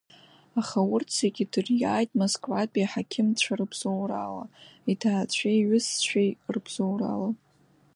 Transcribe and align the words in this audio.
Аха 0.59 0.79
урҭ 0.93 1.07
зегьы 1.19 1.45
дыриааит 1.51 2.11
Москватәи 2.19 2.85
аҳақьымцәа 2.85 3.53
рыбзоурала, 3.59 4.45
иҭаацәеи 4.91 5.57
иҩызцәеи 5.59 6.29
рыбзоурала… 6.53 7.29